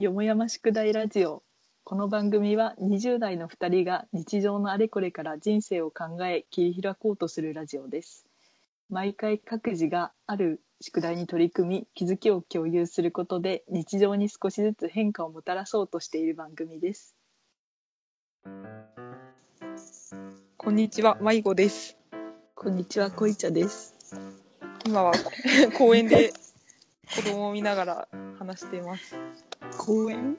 [0.00, 1.42] よもやま宿題ラジオ
[1.84, 8.24] この番組は20代の2人が日常のあれこれから人生を考え切り開こうとするラジオです
[8.88, 17.14] 毎回各自がある宿題に取り組み気づきを共有することで日常に少しずつ変化をもたらそうとしている番組です
[20.56, 21.98] こんにちは、まいごです。
[22.54, 23.94] こんにちはこいちゃです
[24.86, 25.12] 今は
[25.76, 26.32] 公園で
[27.14, 29.49] 子供を見ながら話しています。
[29.76, 30.36] 公園？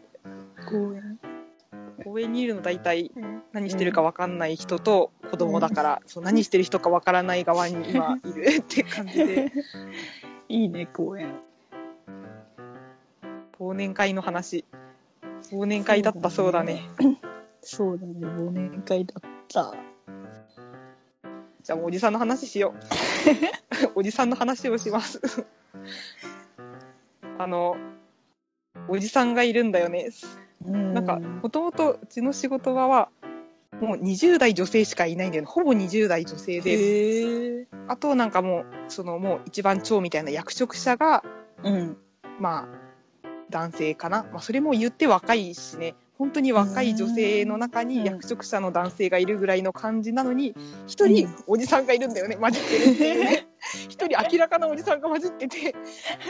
[0.70, 1.20] 公園。
[2.04, 3.12] 公園にいるの大体
[3.52, 9.52] 何してるかわかんない人と子供だから、そう何してる人かわからない側に今いるって感じで、
[10.50, 11.36] いいね公園。
[13.60, 14.66] 忘年会の話。
[15.52, 16.82] 忘年会だったそうだね。
[17.62, 18.14] そうだね。
[18.26, 19.76] 忘年会だった。
[21.64, 22.74] じゃあもうおじさんの話しよ
[23.86, 23.92] う。
[23.96, 25.46] おじさんの話をします。
[27.38, 27.78] あの、
[28.88, 30.10] おじさんがいるんだよね。
[30.66, 33.10] なんか、もともとうちの仕事場は、
[33.80, 35.48] もう20代女性しかいないんだよね。
[35.50, 37.68] ほぼ20代女性で。
[37.88, 41.24] あとなんかもう、そのもう一番長みたいな役職者が、
[41.64, 41.98] うん
[42.40, 44.24] まあ、男性かな。
[44.32, 45.96] まあ、それも言って若いしね。
[46.18, 50.54] 本当に若い女性の中に役職者の男性がいるぐらいの感じなのに、
[50.86, 52.36] 一人おじさんがいるんだよね。
[52.36, 53.48] 混じってるっていうね。
[53.90, 55.76] 一人明らかなおじさんが混じってて、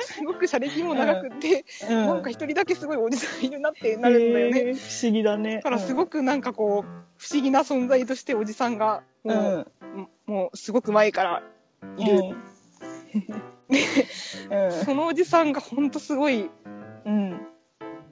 [0.06, 4.74] すごく車歴も長くって、なんか一人だけすごいおじさんいるなってなるんだよね。
[4.76, 5.56] 不思議だね。
[5.58, 9.36] だからすごくなんかこう、不思議な存在としておじさんが、うん。
[9.36, 9.66] も
[10.28, 11.44] う、もうすごく前から
[11.98, 12.36] いる。
[14.86, 16.50] そのおじさんがほんとすごい
[17.06, 17.14] うん。
[17.14, 17.48] うん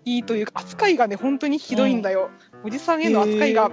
[0.06, 2.32] いいというか、扱いがね、本当にひどいんだよ。
[2.64, 3.70] おじさんへの扱いが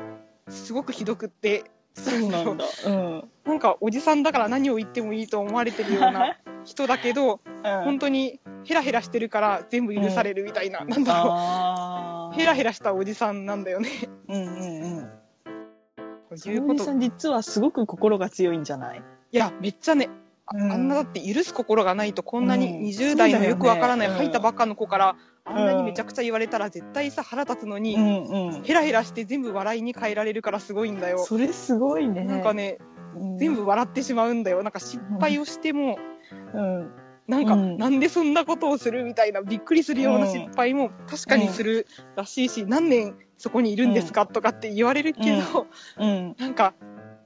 [0.48, 2.64] すごくひどくって、そうなんだ。
[2.86, 12.36] うんなんかおじさんだから何を言ってもいいと思われてるような 人だけど、本当にヘラヘラしてるから全部許されるみたいな、なんだろあう。
[12.38, 13.88] ヘラヘラしたおじさんなんだよね。
[14.28, 15.08] うんうん
[16.30, 16.39] うん。
[16.39, 16.74] そいうこと。
[16.74, 19.02] のおじさん実はすごく心が強いんじゃない？
[19.33, 20.11] いや、めっちゃね、
[20.45, 20.72] あうん。
[20.72, 22.61] あんなだって許す心がないとこんなうん。
[22.61, 25.16] に20代のよくわからない入ったばっかの子から
[25.46, 31.18] あんなにめちゃくちゃ言われたら絶対さ腹立つのに、んうんヘラヘラして全部笑いに変えられるからすごいんだよ。
[31.20, 32.95] それすごいねなんかね、うん
[33.38, 34.62] 全部笑ってしまうんだよ。
[34.62, 35.98] なんか失敗をしても、
[36.54, 36.90] うん。
[37.27, 37.78] なんか、うん。
[37.78, 45.66] なんでそんなことをするみたいなびっくりするような失敗も確かにするらしいし、何年そこにいるんですかとかって言われるけど、
[45.98, 46.36] うん。
[46.38, 46.74] なんか、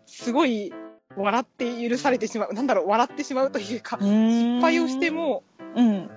[0.07, 0.73] すごい
[1.17, 2.55] 笑って許されてしまう。
[2.55, 5.45] なんだろう、笑ってしまうというか、失失敗をしても、
[5.77, 6.11] うん。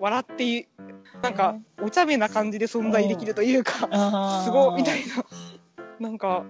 [0.00, 0.68] 笑って、
[1.22, 3.72] なんか、お茶目な感じで存在できるというか、
[4.44, 5.24] すごいみたいな。
[5.98, 6.44] なんか、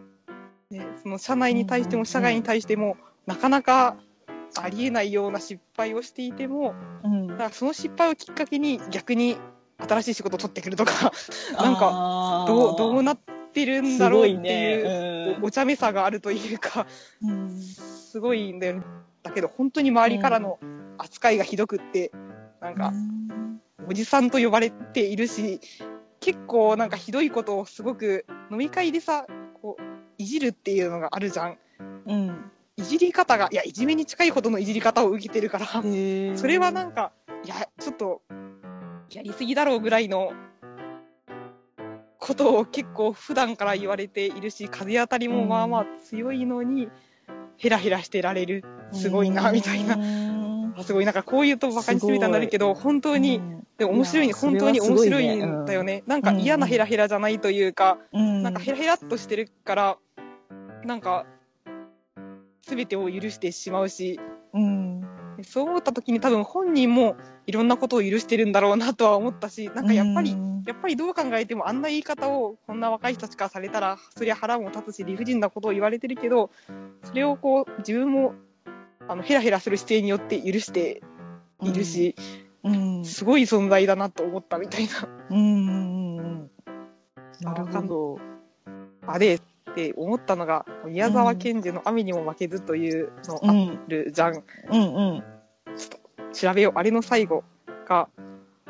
[0.71, 3.97] ね、その社内に対しても社外に対しても、なかなか
[4.57, 7.27] ありえないような失敗をしていても、うん。
[7.29, 9.37] だからその失敗をきっかけに逆に
[9.79, 11.13] 新しい仕事を取ってくるとか、
[11.57, 13.19] なんか、かどう、どうなっ
[13.53, 14.85] てるんだろうっていう、
[15.35, 15.39] ね。
[15.43, 16.87] おお茶目さがあるというか、
[17.23, 17.51] うん。
[17.61, 18.83] すごいんだよね。
[19.23, 20.59] だけど本当に周りからの
[20.99, 22.13] 扱いがひどくって、
[22.61, 22.93] なんか、
[23.89, 25.61] おじさんと呼ばれているし、
[26.21, 29.27] 結構なんかひどいことをすごく飲み会でさ、
[30.21, 31.59] いじるっていうのがあるじゃん。
[32.07, 32.51] うん。
[32.77, 38.21] いじり方が、いや、いじめに近いほどのいじり方を受けてるから、それはなんか、いや、ちょっと、
[39.11, 40.33] やりすぎだろうぐらいの
[42.19, 46.91] ことを結構普段から言われているし、風当たりもまあまあ強いのに、
[47.57, 48.65] ヘラヘラしてられる。
[48.93, 49.97] すごいな、みたいな。
[49.97, 53.41] なあすごい、なんかこう言うとバカにしてみたいになるけど、本当に、
[53.79, 56.03] でも面白いね、いや本当に面白いんだよね。
[56.07, 59.99] なんか嫌なヘラヘラじゃないというか、ななんかヘラヘラっとしてるから、
[60.85, 61.27] なんか、
[62.63, 64.21] すべてを許してしまうし、
[64.53, 65.03] うん。
[65.43, 70.63] そう思った時に多分本人もいろんなことを許してるんだろうなとは思ったし、なんかやっぱり、うん。
[70.67, 76.51] やっぱりどう考えてもあんな言い方をこんな若い人たちからされたら、そりゃ腹も立つし理不尽なことを言われてるけど、
[77.03, 78.35] それをこう自分も
[79.09, 81.03] あのヘラヘラする姿勢によって許して
[81.63, 82.15] いるし、
[82.63, 83.05] うん。
[83.05, 85.09] すごい存在だなと思ったみたいな。
[85.31, 85.39] うん。
[85.39, 86.19] うん。
[86.19, 86.51] うん。
[87.41, 88.19] なるほど。
[89.07, 89.41] あれ
[89.71, 94.35] って思ったのが、宮沢賢治の雨にも負けずというのあうんるじゃん。
[94.71, 95.25] うんうん
[96.33, 96.73] 調べよう。
[96.79, 97.43] あれの最後
[97.87, 98.09] が、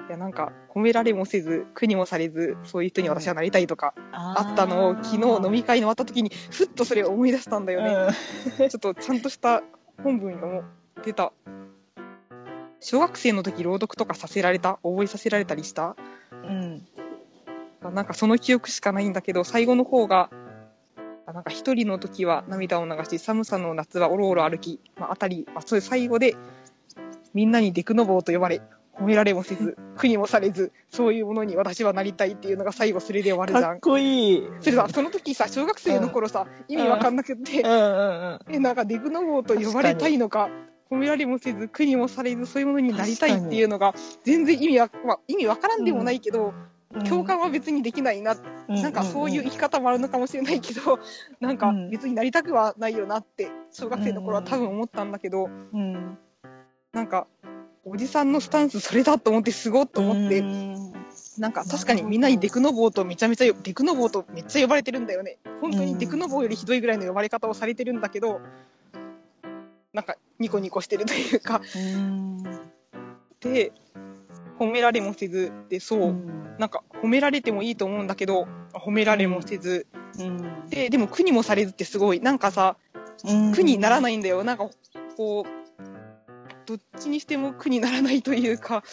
[0.09, 8.15] いやなんか、褒められもせず、苦にもされず、そういう人に私はなりたいとか、あったのを昨日飲み会に終わった時に、ふっとそれを思い出したんだよね。
[8.57, 9.63] ちょっとちゃんとした
[10.03, 10.63] 本文が
[11.05, 11.33] 出た。
[12.81, 14.79] 小学生の時朗読とかさせられた？
[14.83, 15.97] 覚えさせられたりした？
[16.33, 16.83] うん
[17.93, 20.37] なんかその記憶しかないんだけど、最後の方が、あ
[21.33, 26.37] なんか一人の時は涙を流し、寒さの夏はおろおろ歩き、まあ、あたり、まあ、そういう最後で、
[27.35, 28.63] みんなにデクノボーと呼ばれ、
[28.95, 33.81] 褒められもせず、苦にもされず、そういうものに私はなりたいっていうのが最後それで終わるじゃんかっ。
[33.81, 34.49] こいい。
[34.61, 38.55] それさ、その時さ、小学生の頃さ、意味わかんなくってう、んうんうん。
[38.55, 40.51] え、なんかデグノボーと呼ばれたいのか、
[40.91, 43.95] 褒められもせず、苦にもされず、そういうものになりたいっていうのが、
[44.25, 46.53] 全然意味わ、まあ、意味わからんでもないけど、
[47.09, 48.35] 共感は別にできないな、
[48.69, 50.99] なんかそういう生き方もあるのかもしれないけど、
[51.39, 56.19] なんかうん別になりたくはないよなって、小学生の頃は多分思ったんだけど、うん。
[56.93, 57.29] なんか、
[57.85, 60.93] おじさんのスタンスそれだと思ってすごっと思って、うん。
[61.39, 65.39] なんか確かにみんなにデクノボーとめちゃめちゃよ、デクノボーとめっちゃ呼ばれてるんだよね。
[65.61, 68.41] 本当にデクノボーよりひどいぐらいの呼ばれ方をされてるんだけど、
[69.93, 72.43] なんかニコニコしてるというか、うん。
[73.41, 73.73] で、
[74.61, 76.57] 褒められもせず、で、そう、うん。
[76.59, 79.87] なんか褒められてもいいと思うんだけど、褒められもせず、
[80.19, 80.69] うん。
[80.69, 82.77] で、でも苦にもされずってすごい、なんかさ、
[83.55, 84.45] 苦にならないんだよ。
[84.45, 84.69] なんか、
[85.17, 88.85] こう、どっちにしても苦にならないというか、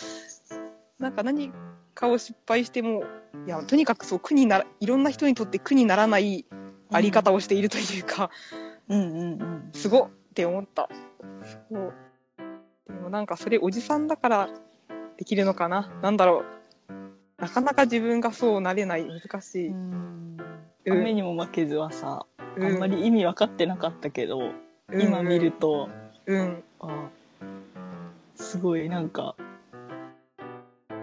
[1.00, 1.52] なんか何
[1.94, 3.04] かを失敗しても、
[3.46, 6.46] いや、とにかくそう、苦になら、いろんな人にとって苦にならない
[6.92, 8.32] あり方をしているというか、
[8.88, 10.88] うんうんうんすごっって思った。
[11.72, 11.94] そう。
[12.88, 14.50] でもなんかそれおじさんだから
[15.18, 15.92] できるのかな？
[16.02, 16.44] なんだろ
[16.90, 17.42] う。
[17.42, 19.06] なかなか自分がそうなれない。
[19.06, 19.68] 難しい。
[19.70, 20.38] うんうん
[20.90, 22.26] 雨にも負けずはさ、
[22.56, 24.52] うんあんまり意味分かってなかったけど、
[24.94, 25.90] 今見ると、
[26.26, 26.64] うん。
[26.80, 27.10] あ
[28.36, 29.36] すごいなんか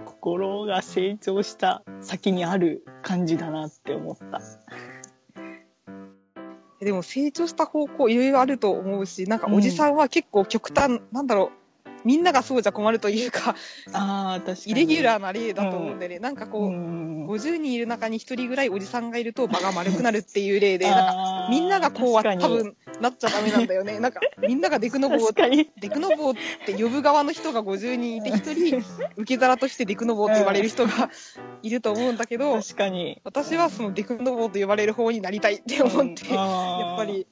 [0.07, 4.41] 心が成長した先にある感じだなって思った。
[6.81, 11.64] でも成長した方向いろいろあると思うし、なんかおじさんは結構極端、なんだろう、
[12.05, 13.57] みんながそうじゃ困るというか、
[13.93, 14.73] ああ確かに。
[14.73, 23.99] イレギュラーな例だと思うんでね、なんかこう、ん50人いる中に1人ぐらいおじさんがいると場が丸くなるっていう例で、なんかみんながこうは多分なっちゃダメなんだよね。
[23.99, 25.69] なんかみんながデクノボー。
[25.81, 28.85] デクノボーって呼ぶ側の人が50人いて、1人
[29.17, 31.11] 受け皿としてデクノボーって言われる人が
[31.63, 33.21] いると思うんだけど、確かに。
[33.25, 37.27] 私はそのデクノボーと呼ばれる方になりたいって思って、うんやっぱり、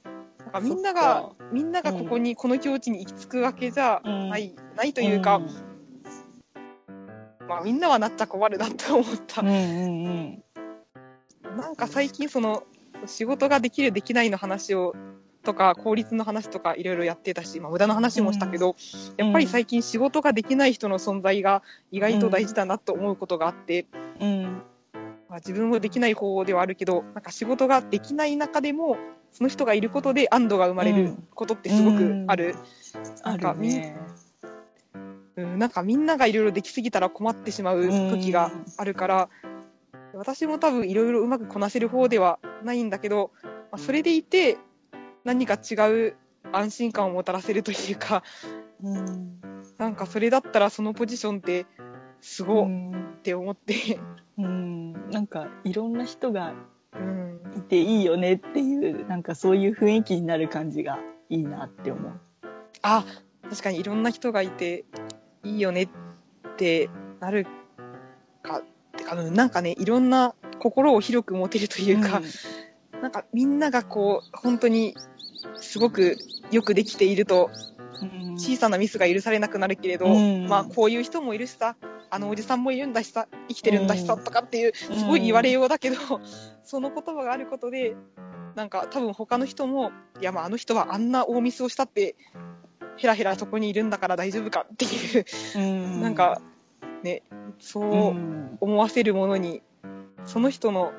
[0.53, 0.59] か。
[0.61, 5.47] みんながみんながここに、この境地に行き着くわけじゃない、ないというか、ん。
[7.47, 9.41] まあみんなはなっちゃ困るなって思った。
[9.41, 9.47] うん。
[9.47, 11.57] うんうん。
[11.57, 12.63] なんか最近その、
[13.05, 14.95] 仕事ができるできないの話を、
[15.43, 18.75] とか、効率の話とかいろいろやってたし、まあ無駄な話もしたけど、
[19.17, 23.87] やっぱり最近仕事ができない人の存在が意外と大事だなと思うことがあって、
[24.21, 24.61] うん。
[25.33, 28.97] まあ、自分もできない方ではあるけど、なんか仕事ができない中でも、
[29.31, 32.53] その人がいることで安堵が生まれることってすごくある。
[33.23, 33.97] あなんかるね。
[35.37, 39.29] うん、なんかみんながいろいろできすぎたら困ってしまう時があるから、
[40.13, 44.59] 私も多分いろいろうまくこなせる方ではないんだけど、まあ、それでいて
[45.23, 45.73] 何か違
[46.11, 46.15] う
[46.51, 48.21] 安心感をもたらせるというか、
[48.83, 49.39] うん。
[49.79, 51.65] なんかそれだったらそのポジションって
[52.23, 52.67] すごっ。
[53.21, 53.99] て思って、
[54.37, 55.11] うん。
[55.11, 56.53] なんかいろんな人が
[56.95, 60.99] うん、いていいよねっていう、なんかそういう雰囲気になる感じが
[61.29, 62.11] いいなって思う。
[62.81, 63.03] あ
[63.49, 64.85] 確かにいろんな人がいて
[65.43, 65.89] いいよねっ
[66.57, 66.89] て
[67.19, 67.47] なる
[68.41, 68.63] かっ
[68.97, 72.21] てかうんなんかねいろんな心を広く持てるというか、
[73.01, 74.95] なんかみんながこう本当に
[75.55, 76.17] すごく
[76.51, 77.49] よくできていると
[78.01, 80.47] うん、小さなミスが許されなくなるけれど、うん。
[80.47, 81.75] まあこういう人もいるしさ
[82.13, 85.95] あのおじさんもいるんだしさ生きてるんだしさうんとかっていうすごい言われようだけど、
[86.63, 87.95] その言葉があることで
[88.53, 92.15] なんか多分他の人もいやまああの人はあんな大ミスをしたって
[92.97, 96.39] ヘラヘラそこにいるんだから大丈夫かっていう、うん、なんか
[97.01, 97.23] ね
[97.59, 98.57] そううん。
[98.61, 99.63] 思わせるものに
[100.25, 100.93] その人の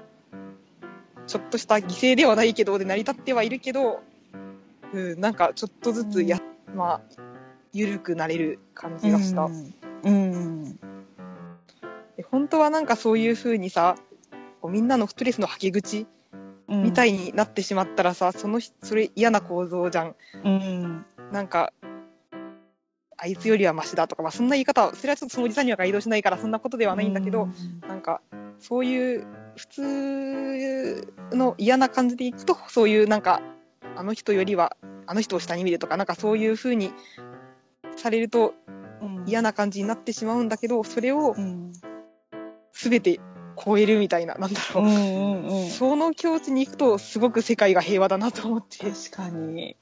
[1.29, 4.03] ちょっとした犠牲ではないけどで成り立ってはいるけど、
[4.93, 6.41] うん、なんかちょっとずつや、
[6.75, 7.01] まあ
[7.73, 9.73] 緩くなれる感じがした、うん。
[10.05, 10.94] うん
[12.17, 13.97] で本当はなんかそういう風にさ
[14.61, 16.07] こうみんなのストレスの吐き口
[16.69, 20.17] うん、みたいになってしまったらさ、その人それ嫌な構造じゃん。
[20.45, 21.05] うん。
[21.31, 21.73] なんか
[23.17, 27.49] あいつよりはマシだとか、まあ、そんな言い方はそれはちょっとそのおじさんには該当しないからそんなことではないんだけど、
[27.87, 28.21] なんか
[28.59, 33.41] そういう普通の嫌な感じでいくとそういうなんか
[33.97, 36.93] あの人よりはあの人を下に見るとかなんかそういう風に
[37.97, 38.55] されると
[39.01, 39.25] うん。
[39.27, 41.73] 嫌な感じになってしまうんだけどそれをうん
[42.75, 43.21] 全て
[43.65, 45.71] 超えるみたいななんだろう、うんうんうん。
[45.71, 48.79] その境地に行くとすごく世界が平和だなと思って。
[48.79, 49.77] 確かに。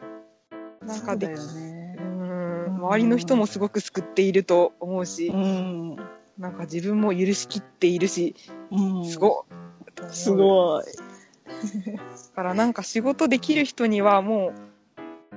[0.83, 1.97] なんかでね。
[1.99, 2.77] うーん。
[2.77, 5.97] 周りの人もすごく救っていると思うし、うん。
[6.39, 8.37] なんか自分も許しきっているし
[8.71, 9.05] うん。
[9.07, 10.13] すごっ。
[10.13, 10.85] すごい。
[10.85, 12.03] だ
[12.35, 14.53] からなんか仕事できる人にはも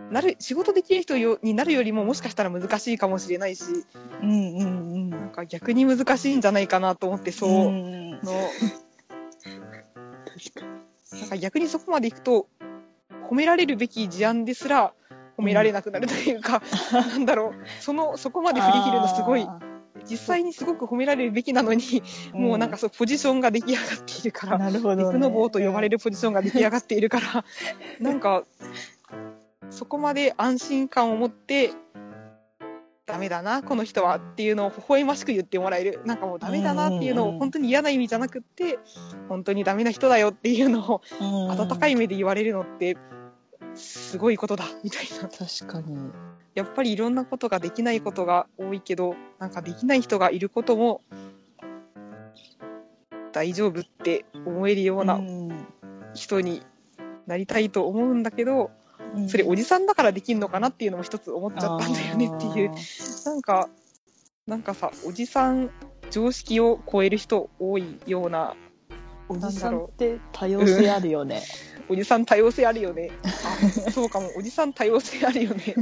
[0.10, 3.64] うなる仕事できる人よになるよりももしかしたら難しいかもしれないし。
[4.22, 4.95] うんうんうん
[5.26, 8.12] なんか逆に難しいんじゃないかなと思ってそう、ん。
[8.12, 8.20] の。
[11.20, 12.48] なんか逆にそこまでいくと
[13.30, 14.94] 褒められるべき事案ですら
[15.38, 16.62] 褒められなくなるというか、
[16.94, 17.54] なんだろう。
[17.82, 19.42] そのそこまで振り切るのすごい。
[19.42, 19.60] あ
[20.08, 27.44] 実際にすごく褒められるべきなのに、ーもうなんかそうポジションが出来上がっているから、なるほど、ね、陸の棒と呼ばれるポジションが出来上がっているから、
[28.00, 28.44] なんか
[29.72, 31.72] そこまで安心感を持って
[33.06, 36.02] ダメだなこの人はっていうのを微笑ましく言ってもらえる。
[36.06, 38.80] なんかもうダメだなっていうのを本当に嫌な意味じゃなくって
[39.30, 41.52] 本当にダメな人だよっていうのをうん。
[41.52, 42.98] 温かい目で言われるのって
[43.76, 45.30] すごいことだみたいな。
[45.30, 45.98] 確かに。
[46.56, 51.02] やっぱりいろんなことができないことが多いけどなんかできない人がいることも
[53.34, 55.20] 大丈夫って思えるような
[56.14, 56.64] 人に
[57.28, 58.72] なりたいと思うんだけど、
[59.28, 62.72] それおじさんだからできるのかなっていうのも一つ思っちゃったんだよねっていう。
[63.26, 63.70] なんか
[64.48, 65.70] なんかさおじさん
[66.12, 68.56] 常識を超える人多いような
[69.28, 71.42] おじさんって多様性あるよね、
[71.90, 73.12] おじさん多様性あるよね。
[73.24, 74.30] あそうかも。
[74.38, 75.76] おじさん多様性あるよね。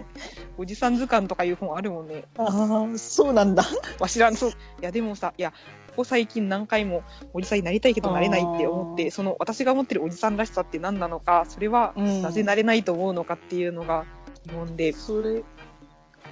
[0.58, 2.24] おじさん図鑑とかいう本あるもんね。
[2.36, 3.64] ああそうなんだ。
[3.98, 4.50] わしらんそう。
[4.50, 5.54] いやでもさいや
[5.90, 12.22] ここ最近何回もおじさんになりたいけどなれないって思ってその私が持ってるおじさんらしさって何なのかそれはうん。
[12.22, 14.04] なぜなれないと思うのかっていうのが
[14.46, 15.42] 疑問で、それ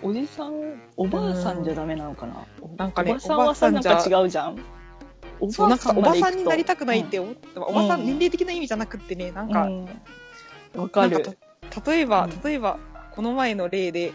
[0.02, 2.46] おじさんおばあさんじゃダメなのかな、
[2.76, 4.58] なんかねおばさんはさんじゃか違うじゃん。
[5.40, 9.88] おそうなんかおばさんになりたくないっうんて思った、おばさんうん年齢的な意味じゃなくってねなんか、うん。
[10.74, 11.24] わかる。
[11.86, 12.42] 例えば、うん。
[12.42, 12.78] 例えば
[13.12, 14.12] この前の例で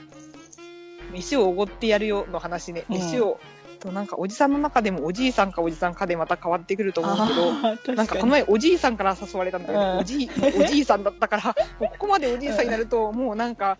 [1.12, 2.96] 飯をおごってやるよの話ね、うん。
[2.98, 3.40] 飯を
[3.84, 7.28] となんかおじさんの中でもおじいさんかおじさんかでまた変わってくると思う
[7.86, 9.98] けどなんかこの前おじいさんから誘われたんだけど、うん。
[10.00, 13.78] おじいおじいさんだったから ここまでおじいさんになるともうなんか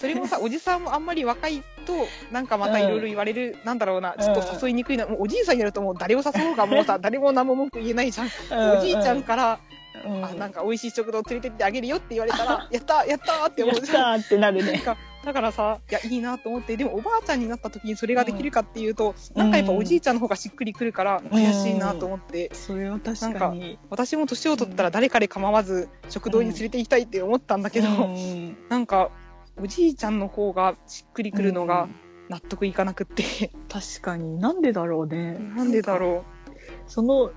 [0.00, 1.92] それもさおじさんもあんまり若いと
[2.32, 9.58] なんかまたいろいろ言われる、なんだろうなちょっと誘いにくいな、もうおじいさんになるともう誰を誘おうがもうさ 誰も何も文句言えないじゃん、おじいちゃんから、
[10.04, 10.24] うん。
[10.24, 14.20] あなんか美味しい食堂連れてってあげるよって言われたらやったやったーって思うじゃん。
[14.20, 14.72] ってなるね。
[14.72, 23.78] なんかだからさいやいいなと思ってでもおばあちゃんになった時にそれができるかっていうと、なんかやっぱおじいちゃんの方がしっくりくるから悔しいなと思って、それは確かに。
[23.90, 28.56] 私も年を取ったら誰かで構わず食堂に連れて行きたいって思ったんだけど、うん。
[28.68, 29.10] なんか
[29.60, 31.94] おじいちゃんの方がしっくりくるのがうん。
[32.28, 34.38] 納得いかなくって、確かに。
[34.38, 35.38] なんでだろうね。
[35.56, 36.24] なんでだろ
[36.86, 37.30] その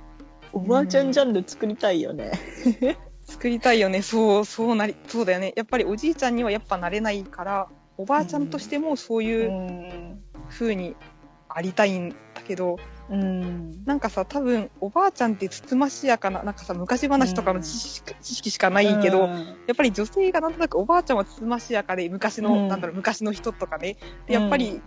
[0.53, 2.31] おばあちゃんジャンル作りたいよね、
[2.81, 3.10] う
[3.41, 4.03] 作りたいよね。
[4.03, 5.51] そうそうなりそうだよね。
[5.55, 7.67] やっぱりおじいちゃんにはやっぱなれないから
[7.97, 10.23] おばあちゃんとしてもそういううん。
[10.47, 10.95] 風に
[11.49, 12.77] ありたいんだけど、
[13.09, 13.83] うん。
[13.83, 19.29] なんかさ多分おばあちゃんってつつましやかななんかさ昔話とかの知識,、知識しかないけど、うん。
[19.65, 22.67] やっぱり女性がなんとなくおばあちゃんはつつましやかで昔の、うん。
[22.67, 23.97] なんだろう昔の人とかね。
[24.27, 24.83] でやっぱり、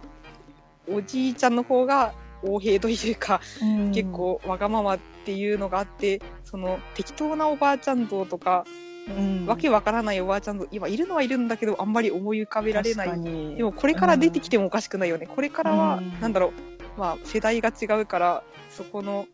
[0.89, 3.93] おじいちゃんの方が横平というか、うん。
[3.93, 8.65] 結構わがままっていうのがあってその適当なおばあちゃん像とか、
[9.09, 9.47] うん。
[9.47, 13.23] わけわからないおばあちゃん像今いるのはいるんだけどあんまり思い浮かべられない。
[13.57, 16.21] でもこれから出てきてもおかしくないよね、これからは、うん。
[16.21, 16.53] なんだろう。
[16.99, 19.27] まあ世代が違うからそこの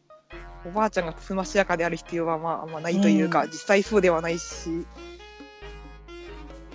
[0.64, 3.48] おばあちゃんがつつましやかである必要はまああんまないというか、うん。
[3.48, 4.86] 実際そうではないし。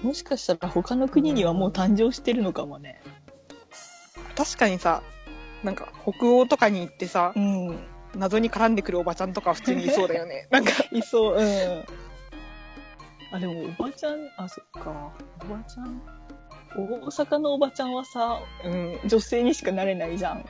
[0.04, 3.02] もしかしたら他の国にはもう誕生してるのかもね。
[4.36, 5.02] 確かにさ
[5.66, 7.80] なんか北欧とかに行ってさうん。
[8.16, 10.48] 謎に絡んでくるおばちゃんとかは普通にいそうだよね。
[10.52, 11.86] なんかいそううん。
[13.32, 15.12] あでもおばちゃんあそっか。
[15.44, 16.02] おばちゃん
[16.78, 20.46] 大阪のおばちゃんはさうん女性にしかなれないじゃん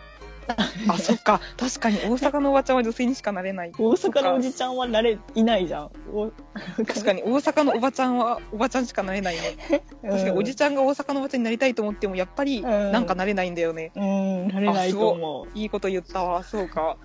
[0.88, 1.42] あそっか。
[1.58, 3.72] 確かに大阪のおばちゃんは女性にしかなれない。
[3.78, 5.92] 大阪のおじちゃんはなれいないじゃん。
[6.14, 6.32] お
[6.86, 9.42] 確かに大阪のおばちゃんは おばちゃんしかなれないね。
[10.04, 12.92] 確かにおじちゃんが大阪のおばちゃんになりたいと思ってもやっぱりうん。
[12.92, 15.48] なんかなれないんだよね、うんなれないと思う。
[15.58, 16.44] いいこと言ったわ。
[16.44, 16.98] そうか。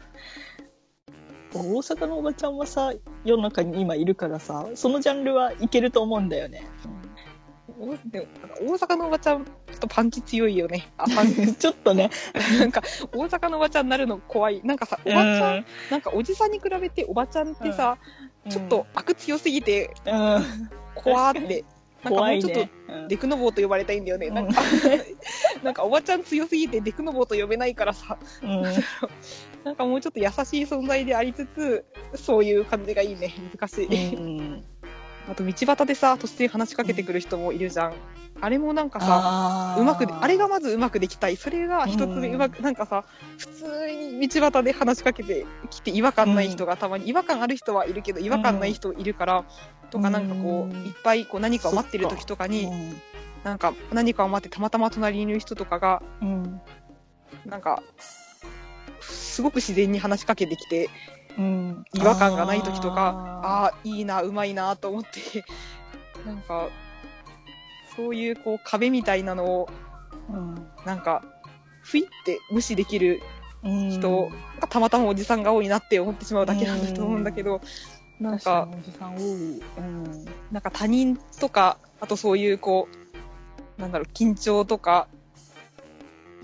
[1.52, 2.92] 大阪のおばちゃんはさ
[3.24, 6.66] 世の中に今いるからさそのジャンルはいけると思うんだよね。
[6.99, 6.99] お
[8.06, 8.26] でも
[8.60, 10.92] 大阪のおばちゃんちょっとパンチ強いよね。
[10.98, 11.28] あパン。
[11.28, 12.10] チ ちょっとね。
[12.58, 12.82] なんか
[13.12, 14.60] 大阪のおばちゃんになるの怖い。
[14.64, 17.98] なんかさおばちゃん、なんかおじさんに比べておばちゃんってさ、
[18.48, 21.64] ちょっと悪強すぎてうん、うん怖って。
[22.02, 23.08] なんかもうちょっとね、うん。
[23.08, 24.48] デクノボーと呼ばれたいんだよね、うんなん。
[24.52, 24.62] か
[25.62, 28.16] なんかおばちゃん強すぎてデクノボーと呼べないからさ。
[28.42, 28.62] うん。
[29.64, 31.84] なんかもうちょっと優しい存在でありつつ
[32.14, 33.34] そういう感じがいいね。
[33.54, 34.64] 難しい、うん
[35.28, 37.94] あと道端でさ突然話しかけてくる人もいるじゃん、
[38.40, 41.36] あれもなんかさうまくであれがまずうまくできたい。
[41.36, 42.34] それが一つ目うん。
[42.34, 43.04] うまくなんかさ
[43.38, 49.44] 普通に道端で話しかけてきて違和感ない人がたまに、違和感ある人はいるけど違和感ない人いるから、
[49.90, 50.86] とかなんかこううん。
[50.86, 52.68] いっぱいこう何かを待ってる時とかに
[53.44, 56.60] なんか何かを待ってたまたま隣にいる人とかがうん。
[57.46, 57.82] なんか
[59.00, 60.90] すごく自然に話しかけてきて、
[61.38, 65.44] うん、違和感がない時とか、ああいいな、うまいなと思って、
[66.26, 66.68] なんか、
[67.96, 70.66] そういうこう壁みたいなのを、ーうん。
[70.84, 71.22] なんか、
[71.82, 73.22] ふいって無視できる
[73.62, 73.90] うん。
[73.90, 77.60] 人がたまたまおじさんが多いなって思ってしまうだけなんだと思うんだけど、
[78.18, 82.88] なんか、確におじさん多い、うん、なんか他人とか、あとそういうこ
[83.78, 85.08] う、なんだろう、緊張とか、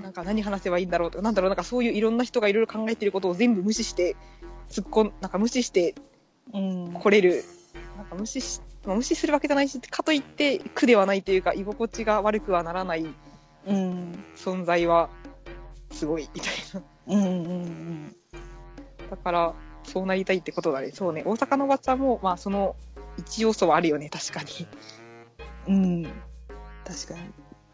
[0.03, 4.17] なんか何話せばいいんだろうとか、なんだろう、なんかそういういろんな人がいろいろ考えてることを全部無視して、
[4.71, 5.95] 突っ込ん、なんか無視して
[6.53, 7.45] うん、来れる、
[7.97, 13.07] なんか無視し、まあ無視するわけじゃないし、かといって苦ではないというか、居心地が悪くはならない
[13.67, 15.11] うん存在は、
[15.91, 16.83] すごい、みたいな。
[17.09, 17.29] うんう
[17.65, 18.17] ん
[19.11, 19.55] だから、
[19.85, 20.91] そうなりたいってことだね。
[20.93, 21.23] そうね。
[21.25, 22.75] 大阪のおばちゃんも、まあその
[23.19, 24.67] 一要素はあるよね、確かに。
[25.69, 26.13] うんうん
[26.85, 27.21] 確かに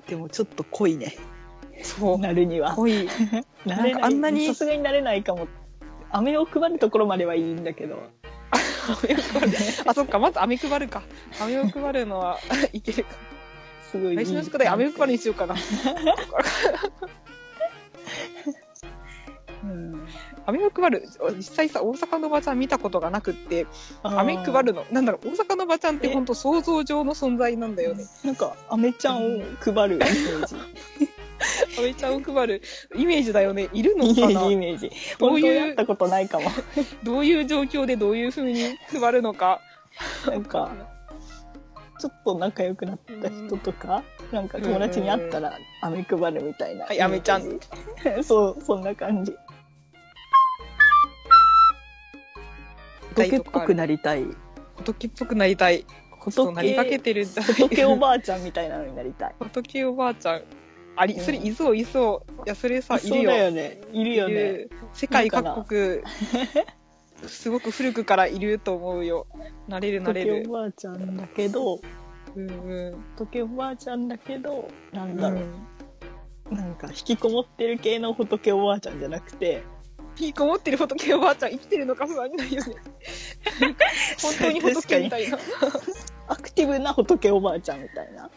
[0.09, 1.15] でもちょっと濃いね
[1.83, 2.19] そう。
[2.19, 3.09] なるには濃 い。
[3.67, 5.47] なんかあんなにさすがになれないかも
[6.13, 8.11] 飴を配るところまではいいんだけど
[9.03, 9.57] 飴を配る。
[9.87, 11.03] あ、そっか、まず飴配るか。
[11.41, 12.39] 飴を配るのは
[12.73, 13.11] いけるか。
[13.91, 15.55] すごいいい来週の宿題飴を配るにしようかな。
[19.65, 20.07] うん
[20.45, 21.09] 飴を配る。
[21.37, 23.67] 実際さ、大阪のおばちゃん見たことがなくって、
[24.03, 24.85] 飴配るの。
[24.91, 28.05] なんだろう、大阪のおばちゃんってえ本当想像上の存在なんだよね。
[28.25, 30.57] なんか飴ちゃんを配るイメージ
[31.85, 32.63] 飴ちゃんを配る
[32.97, 33.69] イメージだよね。
[33.73, 36.51] いるの イメージイメージどういう本当にやったことないかも
[37.03, 39.61] どういう状況でどういう風に配るのか。
[40.27, 40.71] なんか
[42.03, 46.87] ちょっと仲良くなった人とか、なんか友達に会ったら飴配るみたいな。
[46.87, 47.61] はい飴ちゃん。
[48.25, 49.33] そう、そんな感じ。
[53.15, 54.25] 仏っぽくなりたい。
[54.79, 55.87] 仏っぽくなりたい。
[56.31, 57.43] そうなりかけ仏、てるんだ。
[57.43, 59.35] 仏おばあちゃんみたいなのになりたい。
[59.39, 60.43] 仏おばあちゃん。
[60.97, 62.33] あり、それいそういそう。
[62.47, 63.31] いや、それさ、いそうるよ。
[63.31, 63.81] だよね。
[63.93, 64.67] いるよね。
[64.93, 66.01] 世界各国、
[67.27, 69.27] すごく古くからいると思うよ。
[69.69, 70.53] なれるなれる仏お。
[70.53, 71.81] ばあちゃんだけど、
[72.35, 73.05] うんうん。
[73.17, 76.55] 仏おばあちゃんだけど、なんうだろう。
[76.55, 79.63] んなんか引きこもってる系の仏おばあちゃんじゃなくて、
[80.19, 82.75] 引きこもってる仏おばあちゃん生きてるのか不安になるよね。
[84.21, 85.39] 本当に仏みたいな。
[86.29, 88.31] アクティブな仏おばあちゃんみたいな。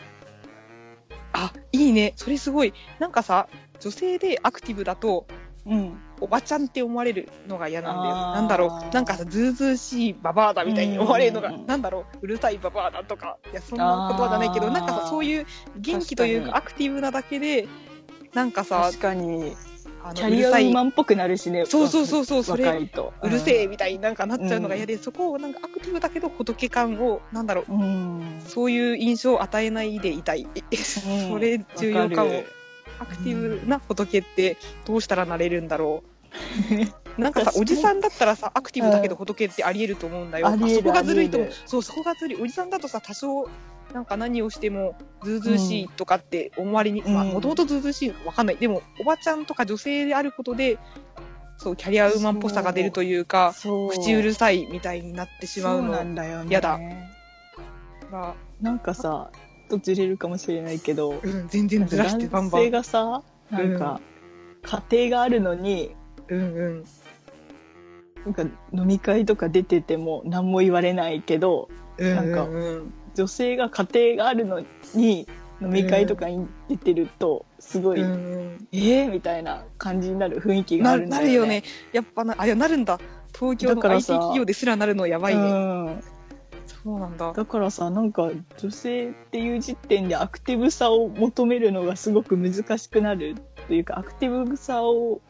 [1.36, 2.13] あ、いいね。
[2.15, 2.74] それすごい。
[3.00, 3.48] なんかさ、
[3.80, 5.28] 女性でアクティブだと、
[5.65, 6.00] うん。
[6.21, 8.15] おばちゃんって思われるのが嫌なんだよ。
[8.15, 8.93] なんだろう。
[8.93, 12.17] なんかさ、ずうずうしいババアだみたいに思われるのが、うんなんだろう。
[12.21, 13.38] うるさいババアだとか。
[13.52, 15.45] いや、そんな言葉じゃないけど、なんかさ、そういう
[15.78, 17.67] 元気という確かアクティブなだけで、
[18.34, 19.74] なんかさ確、かに、あ
[20.13, 21.65] キャリアウーマンっぽくなるしね。
[21.65, 22.89] そうそうそうそうそれ。
[23.22, 27.74] うるせえみたいになんかなっちゃうのが嫌で、そこをなんかアクティブだけど仏感を、なんだろう。
[27.74, 28.41] うん。
[28.46, 30.48] そういう印象を与えないでいたい。
[31.30, 32.44] それ重要かも。
[33.00, 36.15] アクティブな仏ってどうしたらなれるんだろう。
[37.17, 40.47] なんかさ、おじさんだったらさ、アクティブだけど仏ってあり得ると思うんだよ。
[40.47, 41.49] あり得るそこがずるいと思う。
[41.65, 42.41] そう、そこがずるい。
[42.41, 43.49] おじさんだとさ、多少、
[43.93, 48.58] なんか何をしてもずうずうしいとかって思われに、うんまあ、もともとずうずうしいのかわかんない。
[48.58, 50.78] でも、おばちゃんとか女性であることで、
[51.58, 53.54] そう、キャリアウーマンっぽさが出るというか。
[53.91, 56.54] 口うるさいみたいになってしまうそうなのんだよね。
[56.54, 56.80] やだ
[58.12, 59.32] が、なんかさ、
[59.69, 62.71] とずれるかもしれないけど、うん、全然ずらしてバンバ男性ン。
[62.71, 64.01] がさ、なんか、
[64.63, 65.95] 家庭があるのに、
[66.28, 66.86] うんうん。
[68.25, 74.61] なんか飲み会とか出てても何も言われないけど、なんかうんうん女性が家庭があるの
[74.93, 75.25] に
[75.61, 81.27] 飲み会とかに出てると、すごい、うんうんえーみたいな感じになる雰囲気があなるんだよね。
[81.27, 81.63] なるよね。
[81.93, 82.99] やっぱな、あ、いや、なるんだ。
[83.33, 85.41] 東京の IT さ企業ですらなるのやばいね。
[85.41, 86.03] うん。
[86.65, 87.31] そうなんだ。
[87.33, 93.35] だからさ、なんか女性っていう時点でアクティブさを求めるのがすごく難しくなる
[93.67, 95.21] というか、アクティブさを。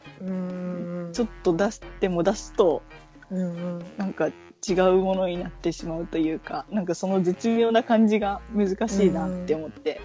[1.12, 2.82] ちょっと出しても出すと、
[3.30, 10.00] なんか違うものになってしまうというか、なんかその絶妙な感じが難しいなって思って。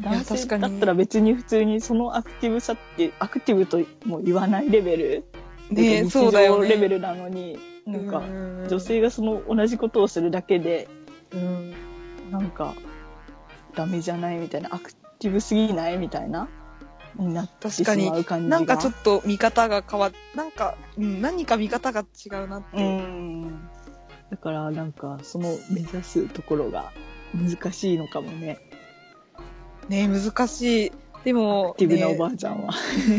[0.00, 5.24] 男性だったら別に普通にそのアクティブさって、アクティブとも言わないレベル、
[5.70, 6.68] ね日そうだよね。
[6.68, 8.20] 常レベルなのに、なんか
[8.68, 10.88] 女性がその同じことをするだけで、
[11.32, 11.74] うん。
[12.30, 12.74] なんか、
[13.74, 16.48] ダメじゃないみたいな、アクティブすぎないみたいな、
[17.18, 18.56] になってし確かにまう感じが。
[18.56, 22.66] なんかちょっと見方が変わっ、なんか、うん、何か見方が違うなって。
[22.76, 23.68] うん。
[24.30, 26.92] だから、なんか、その目指すところが
[27.34, 28.58] 難しいのかもね。
[29.88, 30.92] ね難しい。
[31.24, 32.72] でアも、クティブなおばねあちゃんは。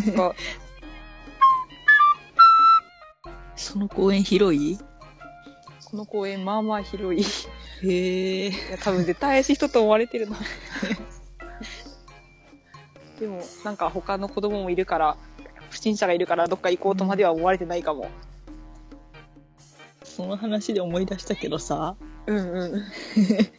[0.06, 0.36] なんか
[3.56, 4.78] その公園広い？
[5.86, 7.22] この公園、まあまあ広い。
[7.22, 7.26] い
[7.88, 8.52] へえ。
[8.70, 10.38] や、多分絶対怪しい人と思われてるな。
[13.20, 15.18] でも、なんか他の子供もいるから、
[15.70, 18.10] 不審者がいるからどっか行こうとまでは思われてないかも。
[20.04, 22.84] その話で思い出したけどさ、うんうん。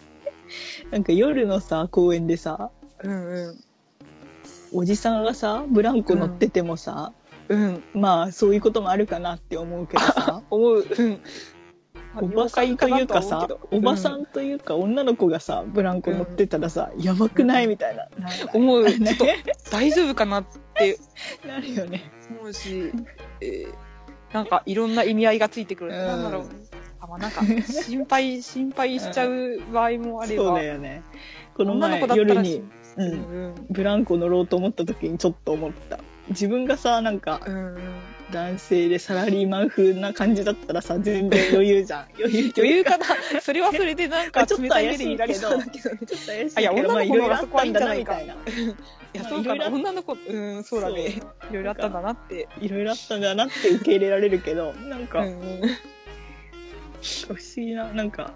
[0.91, 2.71] なんか夜のさ、公園でさ、
[3.03, 3.65] うんうん。
[4.73, 7.13] おじさんがさ、ブランコ乗っててもさ、
[7.49, 7.83] うん。
[7.95, 10.87] まあそういうこともあるかなって思うけどさ、思う。
[10.87, 11.21] うん。
[12.21, 18.09] おばさんというかさ、おばさうんというか女の子がさ、ブランコ乗ってたらさ、やばくないみたいな。
[18.53, 18.91] 思う。
[18.91, 19.27] ちょねっと
[19.71, 20.99] 大丈夫かなって
[21.47, 22.11] なるよね。
[22.31, 22.93] 思うし、
[23.41, 23.89] えー
[24.33, 25.93] なんかいろんな意味合いがついてくる。
[25.93, 26.49] うんなんだろう。
[27.01, 30.45] あ、まあ、なんか心配、 心配しちゃう場合もあれば。
[30.45, 31.03] そうだよね。
[31.55, 32.65] この前夜に、う、
[32.99, 33.13] うん
[33.51, 35.99] んブランコ乗ろうと思った時にちょっと思った。
[36.29, 37.79] 自分がさ、なんかうん。
[38.31, 38.49] うんうん。
[38.51, 42.07] 男性でサラリーマン風な感じだったらさ、 全然余裕じゃん。
[42.19, 43.07] 余裕余裕かな
[43.41, 45.39] それはそれでなんかちょっと冷たいけどね。
[45.39, 45.67] ちょっと
[46.27, 48.35] 怪しいけどまあ女の子の方がいろいろあったんだなみたいな。
[48.35, 48.37] い
[49.15, 49.55] や、そうかな。
[49.55, 51.21] まあいろいろ女の子、うん、そうだね。
[51.51, 52.49] いろいろあったんだなって。
[52.61, 55.61] いろいろあったんだなって受け入れられるけど、なんか、うんうん。
[57.01, 58.35] 不思議な、なんか、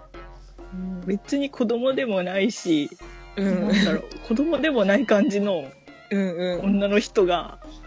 [1.05, 2.89] 別に子供でもないし、
[3.35, 5.65] うんなんだろう、子供でもない感じの
[6.09, 6.65] うんうん。
[6.65, 7.82] 女の人が、うん。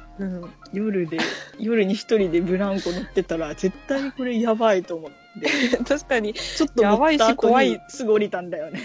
[0.73, 1.19] 夜で、
[1.59, 6.35] 夜に一人でブランコ乗ってたら、絶対これやばいと思って、 確かに。
[6.35, 8.81] ちょっと乗やばいし怖いにすぐ降りたんだよね。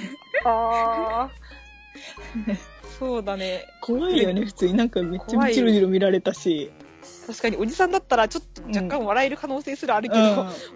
[0.46, 1.32] ああ。
[3.00, 3.66] そうだね。
[3.82, 4.74] 怖いよね、普通に。
[4.74, 6.72] なんかめっちゃ怖いジロジロ見られたし。
[7.28, 10.22] 確かにおじさんだったらちょっと若干笑える可能性すらあるけど、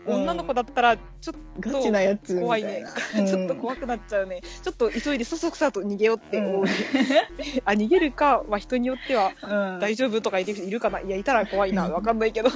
[0.07, 3.25] うん女の子だったらちょっガチなやつみた怖いねいな。。
[3.27, 4.41] ちょっと怖くなっちゃうね。
[4.63, 6.65] ちょっと急いでそそくさと逃げようって思う。
[7.65, 10.99] あ、逃げるか、まあ人によってはうん大丈夫とか言ってる人いるかな。
[11.01, 11.89] いや、いたら怖いな。
[11.89, 12.49] わかんないけど。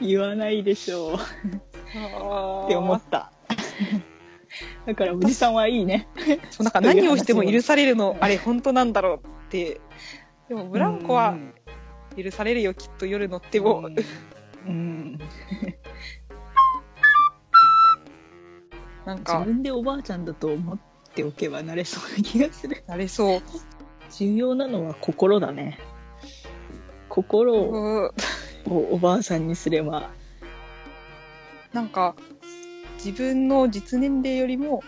[0.00, 1.18] 言わないでしょうっ
[2.64, 3.32] って思った。
[4.86, 6.08] だからおじさんはいいね。
[6.50, 9.80] そうなんか何をしても許されるの、あれ本当なんだろうって。
[10.48, 11.36] でもブランコは
[12.16, 13.78] 許されるよ、きっと夜乗っても。
[13.78, 13.96] うん
[14.66, 15.18] うん
[19.04, 20.78] 自なんか、分でおばあちゃんだと思っ
[21.12, 22.84] ておけばなれそうな気がする。
[22.86, 23.42] なれそう。
[24.10, 25.78] 重要なのは心だね。
[27.08, 28.10] 心をうん
[28.92, 30.10] おばあさんにすれば。
[31.72, 32.14] なんか、
[33.04, 34.82] 自分の実年齢よりも、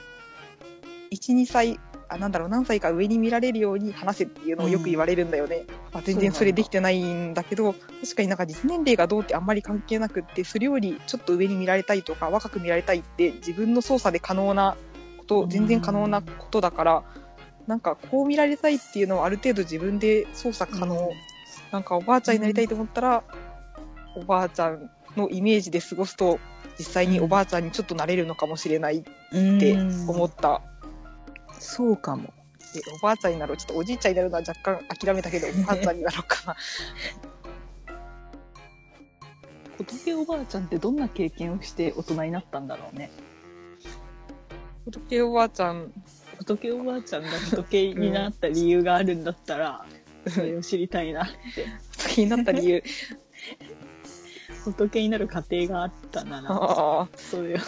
[1.11, 5.65] 1、2歳、あ、なんだろう、何歳か上に見られるように話せっていうのをよく言われるんだよね。
[5.95, 14.77] まあ、全然それできてないんだけど、確かになんか実年齢がどうってあんまり関係なくって、それよりちょっと上に見られたいとか、若く見られたいって自分の操作で可能な
[15.19, 17.05] こと、全然可能なことだから、
[17.69, 21.11] なんかこう見られたいっていうのはある程度自分で操作可能。
[21.71, 23.23] なんかおばあちゃんになりたいと思ったら、
[24.17, 26.41] おばあちゃんのイメージで過ごすと、
[26.77, 29.03] 実際におばあちゃんにちょっとなれるのかもしれないっ
[29.61, 29.77] て
[30.09, 30.61] 思った。
[31.61, 32.33] そうかも。
[32.75, 33.57] でおばあちゃんになろう。
[33.57, 36.57] ちょっとおじいちゃんになるのは若干諦めたけど、おばあちゃんになろうかな。
[39.79, 43.11] 仏おばあちゃんってどんな経験をして大人になったんだろうね。
[44.85, 45.93] 仏おばあちゃん、
[46.39, 49.87] 仏おばあちゃんが仏になった理由があるんだったら、
[50.29, 51.67] それを知りたいなって。
[52.09, 52.83] 気になった理由。
[54.65, 57.59] 仏になる過程があったなら、ああ、そういう。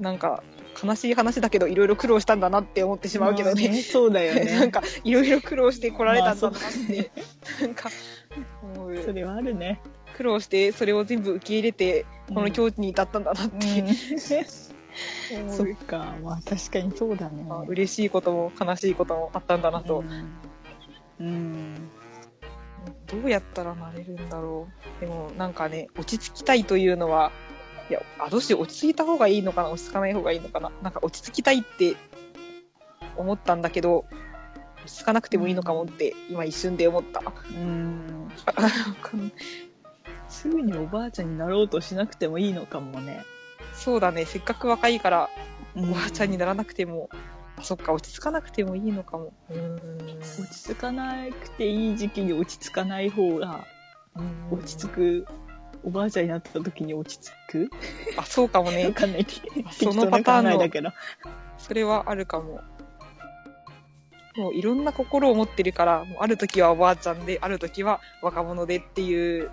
[0.00, 0.42] なんか、
[0.84, 3.68] 悲しい話だけど、いろいろ苦労したんだなって思ってしまうけどね。
[3.68, 4.44] まあそうだよね。
[4.58, 7.10] なんか、いろいろ苦労して来られたんだなって。
[7.60, 7.90] なんか、
[8.76, 9.80] もうそれはあるね。
[10.16, 13.66] 苦労して、それを全部受け入れて、この境地に至ったんだなって。
[15.32, 17.42] うん、思 そうっか、まあ確かにそうだね。
[17.42, 20.04] まあ嬉しいことも悲しいこともあったんだなと、
[21.18, 21.26] うん。
[21.26, 21.90] うん。
[23.06, 24.68] どうやったらなれるんだろ
[24.98, 27.32] うでもなんかね落ち着きたいというのは
[27.90, 30.70] いやあどうしよう落ち着いた方がいいのかな落ち着かない方がいいのかな。
[30.82, 31.96] なんか落ち着きたいって
[33.16, 34.06] 思ったんだけど
[34.84, 37.20] 落ち着かなくてもいいのかもって今一瞬で思った。
[37.20, 38.28] うん。
[40.28, 43.24] すぐにおばあちゃんになろうとしなくてもいいのかもね。
[43.72, 44.24] そうだね。
[44.24, 45.30] せっかく若いから
[45.76, 47.08] おおばあちゃんにならなくても、
[47.56, 49.32] あそっか落ち着かなくてもいいのかも。
[49.48, 53.64] 落ち着かなくていい時期に落ち着かない方が、
[54.16, 54.58] うん。
[54.58, 55.26] 落ち着く、
[55.84, 57.70] おばあちゃんになった時に落ち着く？
[58.16, 59.26] あそうかもわねかんない。
[59.70, 60.90] そのパターンのだけど。
[61.58, 62.60] それはあるかも。
[64.36, 69.50] もういろんな心を持ってるから、もうある時はおばあちゃんで、ある時は若者でっていう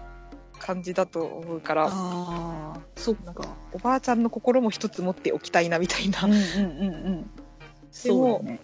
[0.58, 1.90] 感じだと思うから、あ
[2.76, 3.56] あ、そっか。
[3.74, 6.40] おばあちゃんの心も一つ持っておきたいなみたいな、うんうん
[8.40, 8.60] うね。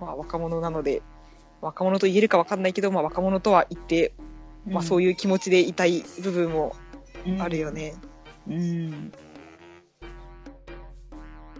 [0.00, 1.02] まあ若者なので、
[1.62, 4.12] 若者と言えるかわかんないけど、まあ若者とは言って、
[4.66, 6.76] まあそういいう気持ちでいたい部分も
[7.38, 7.70] あるよ。
[7.70, 7.94] ね。
[8.48, 9.12] うん。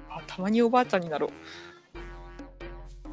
[0.08, 1.30] あたまにおばあちゃんになろう。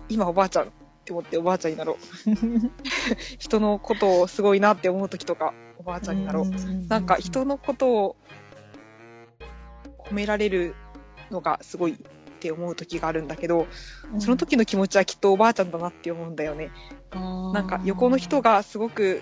[0.09, 0.65] 今おばあちゃん。
[0.65, 0.69] っ
[1.07, 1.97] て思っておばあちゃんになろう。
[3.39, 6.87] 人のことをすごいなって思う時とか、おばあちゃんになろう。
[6.89, 8.15] なんか人のことを
[9.99, 10.75] 褒められる
[11.31, 11.97] のがすごいっ
[12.39, 13.67] て思う時があるんだけど、
[14.19, 16.71] その時の気持ちはきっとおばあちゃんだなって思うんだよね。
[17.13, 19.21] なんか横の人がすごく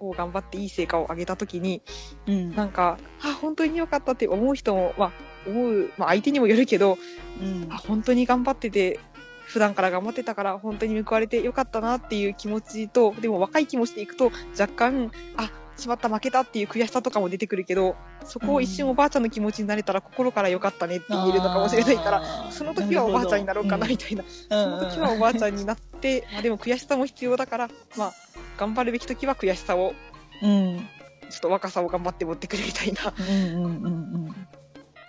[0.00, 1.82] こう頑張っていい成果を上げた時に、
[2.26, 2.56] うん。
[2.56, 5.12] なんか、あ、本当に良かったって思う人も、まあ、
[5.46, 6.98] 思う、まあ相手にもよるけど、
[7.40, 7.68] うん。
[7.70, 8.98] あ、本当に頑張ってて、
[9.44, 28.12] 普段から頑張ってたから本当に報われてよかったなっていう気持ちと、でも若い気持ちでいくと若干、あ、しまった負けたっていう悔しさとかも出てくるけど、そこを一瞬おばあちゃんの気持ちになれたら心からよかったねって言えるのかもしれないから、その時はおばあちゃんになろうかなみたいな、その時はおばあちゃんになって、まあでも悔しさも必要だから、まあ
[28.58, 29.94] 頑張るべき時は悔しさを、
[30.42, 30.86] うん。
[31.30, 33.88] ちょっと若さを頑張って持ってくるみたいな、うんうんうんう
[34.28, 34.34] ん。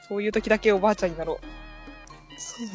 [0.07, 2.39] そういう時だけおばあちゃんになろう。
[2.39, 2.67] そう。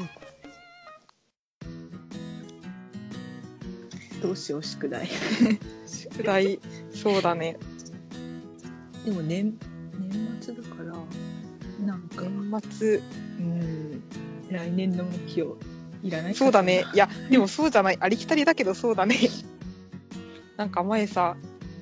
[4.21, 5.09] どうしよう宿題。
[5.87, 6.59] 宿題、
[6.93, 7.57] そうだね。
[9.07, 9.55] でも年
[10.11, 12.97] 年末だからなんか年末、
[13.39, 14.03] うん
[14.51, 15.55] 来年の目標
[16.03, 16.85] いらないかそうだね。
[16.95, 17.97] いや、でもそうじゃない。
[17.99, 19.17] ありきたりだけどそうだね。
[20.57, 21.37] なんか前さ、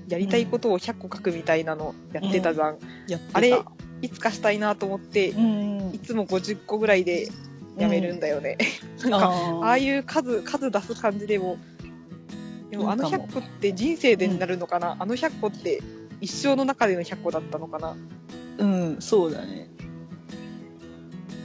[0.09, 2.79] やりたいことを100個書くみたいなのやってたじゃん。
[3.07, 3.55] やってたあれ
[4.03, 7.29] いつかしたいなと思って、うんいつも50個ぐらいで
[7.79, 8.59] やめるんだよね。
[9.05, 9.29] なんか、
[9.63, 11.59] ああいいう数、数出す感じでも、
[12.71, 15.83] でもあのいいかも100個って人生でになるのかな、あの100個って
[16.25, 17.97] 一生の中での100個だったのかな。
[18.59, 19.69] うんそうだね。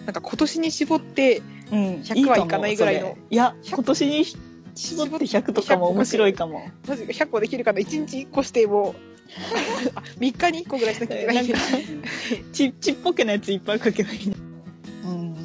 [0.05, 3.21] なんか今年に絞って、うん100はいかないぐらいのそれ。
[3.29, 4.25] いや100今年に
[4.75, 6.71] 絞って100とかも面白いかも。
[6.87, 8.95] マジで100個できるかな ?1 日1個してもう、
[9.95, 11.47] あ3日に1個ぐらいしなきゃいけなないん。
[12.53, 14.15] ちちっぽけなやついっぱい書けばい。
[14.15, 14.33] い
[15.03, 15.35] うん。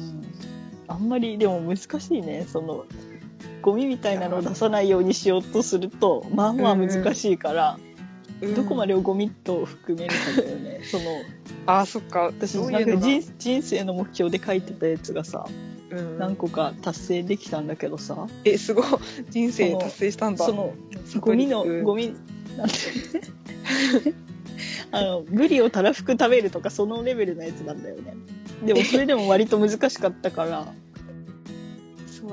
[0.87, 2.45] あんまりでも難しいね。
[2.49, 2.85] その
[3.61, 7.77] ゴミみたいなのを出さないようにしようとするとまあまあ難しいから、
[8.41, 10.81] どこまででをゴミと含めるかだよね。
[10.89, 11.05] その
[11.65, 12.23] あー、そっか。
[12.23, 15.45] 私ないんか人人生の目標で書いてたやつがさ
[15.89, 16.19] うん。
[16.19, 18.27] 何個か達成できたんだけどさ。
[18.43, 18.85] え、すごい。
[19.29, 20.45] 人生達成したんだ。
[20.45, 20.73] その
[21.05, 22.13] 悟ゴミのゴミ
[22.57, 22.75] なんて。
[24.91, 28.15] あのブリをたらふく食べるとかそのレベルのやつなんだよね。
[28.65, 30.73] でもそれでも割と難しかったから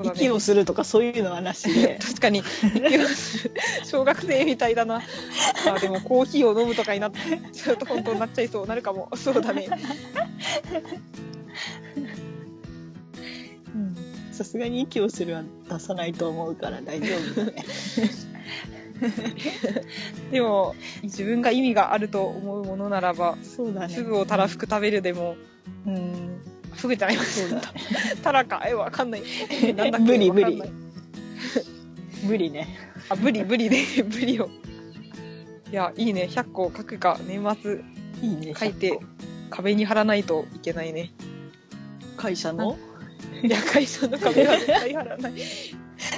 [0.01, 3.53] ね息をするとかそういうのはなしで 確かに、息をする
[3.85, 5.01] 小学生みたいだな。
[5.67, 7.11] あ、でもコーヒーを飲むとかになっ
[7.51, 8.67] ちゃうと本当になっちゃいそう。
[8.67, 9.09] なるかも。
[9.15, 9.67] そうだね。
[13.75, 13.95] うん
[14.31, 17.63] さすがに息をするは出さないと思うから大丈夫だね
[20.31, 23.41] でも、自分が意味があると思うものならば、ね
[23.93, 25.35] フグをたらふく食べるでも、
[25.85, 27.61] うんフグじゃないそうだ
[28.23, 29.23] たらか、え、わかんない。
[29.63, 30.07] えなんだっけ？
[30.07, 30.71] ブリわかんない
[32.25, 32.67] ブリね
[33.09, 34.49] あ、ブリ、ブリで、ブリを。
[35.71, 36.27] いや、いいね。
[36.31, 37.81] 100個書くか、年末
[38.21, 38.99] いいね書いて、
[39.49, 41.11] 壁に貼らないといけないね。
[42.17, 42.77] 会社の？
[43.43, 45.33] いや、会社の壁は絶対貼らない。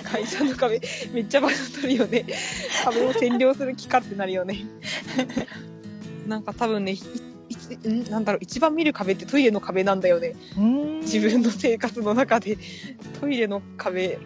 [0.04, 0.82] 会社の壁、
[1.14, 2.26] めっちゃ場所取るよね。
[2.84, 4.66] 壁を占領する気かってなるよね。
[6.28, 6.96] なんか多分ね、
[7.74, 10.36] んなんだろう、一番見る壁ってトイレの壁なんだよね。
[11.02, 12.58] 自分の生活の中で、
[13.20, 14.20] トイレの壁、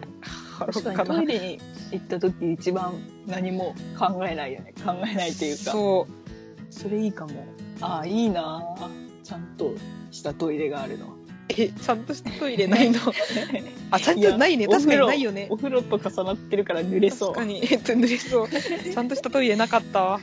[0.58, 1.26] 確かにトイ。
[1.26, 1.60] レに
[1.92, 2.94] 行った時一番
[3.26, 6.72] 何も考えないよね考えないというかそう。
[6.72, 7.46] それいいかも
[7.80, 8.90] ああいいなあ
[9.24, 9.74] ちゃんと
[10.10, 11.16] したトイレがあるの
[11.48, 13.00] え、ちゃんとしたトイレないの？
[13.90, 14.68] あ、ちゃんとないね。
[14.68, 15.56] 確かにないよねお。
[15.56, 18.48] 風呂と重なってるから濡れそう確かに、えっと、濡れそう。
[18.48, 20.20] ちゃんとしたトイレなかったわ。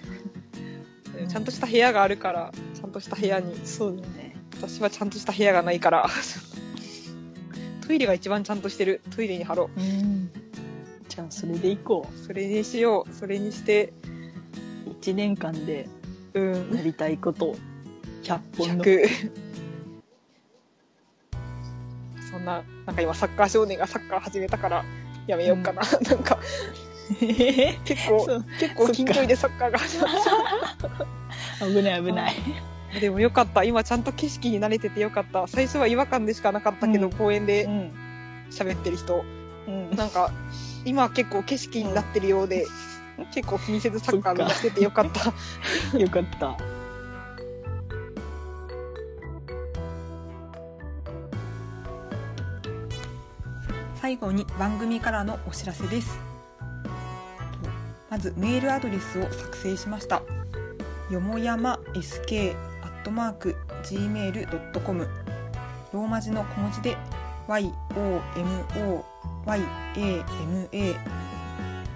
[1.27, 3.55] ちゃんとした部屋があるから、ちゃんとした部屋に。
[3.65, 6.07] そうだね私はちゃんとした部屋がないから。
[7.85, 9.01] トイレが一番ちゃんとしてる。
[9.15, 10.29] トイレに貼ろうん
[11.07, 12.17] じゃあそれで行こう。
[12.25, 13.13] それにしよう。
[13.13, 13.93] それにして、
[14.85, 15.87] う1年間で
[16.33, 16.75] うん。
[16.75, 17.55] やりたいこと
[18.23, 19.31] 100本の100。
[22.29, 24.85] そんな、なんか今サッカー少年がサッカー始めたから、
[25.27, 25.81] やめようかな。
[26.01, 26.39] なんか、
[27.85, 29.79] 結構結構近距離でサッカーが。
[29.79, 30.09] 始まっ
[31.59, 32.35] 危ない危ない。
[32.93, 32.99] た。
[32.99, 33.63] でもよかった。
[33.63, 35.47] 今ちゃんと景色に慣れててよかった。
[35.47, 37.13] 最初は違和感でしかなかったけど、うん。
[37.13, 37.91] 公園でん。
[38.49, 39.23] 喋ってる人。
[39.67, 39.95] うん。
[39.95, 40.31] なんか、
[40.85, 42.65] 今は結構景色になってるようで、
[43.33, 45.33] 結構気にせずサッカー目指しててよかった。
[45.97, 46.57] よかった。
[53.95, 56.26] 最後に番組からのお知らせです
[58.09, 60.21] まずメールアドレスを作成しました。
[61.11, 62.67] よもやま sk.gmail.com
[65.93, 66.97] ローマ字の小文字で
[67.47, 68.23] yomoyama
[68.73, 69.05] こ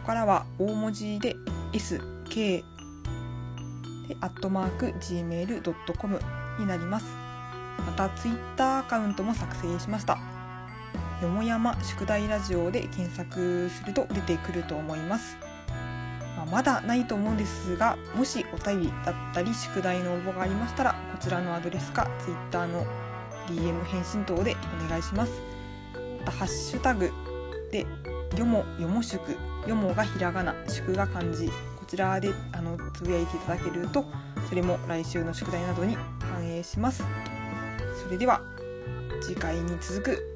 [0.01, 1.35] こからは大文字で
[1.73, 2.63] SK
[4.07, 6.21] でアットマーク gmail.com
[6.59, 7.05] になります。
[7.85, 10.17] またツイッターアカウントも作成しました。
[11.21, 15.37] よもやま宿題ラジオで検索すると出てくると思います。
[16.41, 22.85] まあまだないと思うんですがもしお便りだったり宿題の応募がありましたらこちらのアドレスか Twitter の
[23.47, 25.31] DM 返信等でお願いします。
[26.19, 27.11] またハッシュタグ
[27.71, 27.85] で
[28.37, 29.21] よもよも宿
[29.67, 31.53] よもがひらがな宿が漢字こ
[31.87, 34.05] ちらであのつぶやいていただけると
[34.47, 37.03] それも来週の宿題などに反映します。
[38.03, 38.41] それでは
[39.21, 40.30] 次回に続く